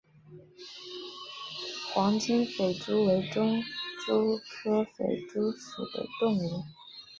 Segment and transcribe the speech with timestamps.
[1.93, 3.63] 黄金肥蛛为园
[4.03, 6.63] 蛛科肥蛛属的动物。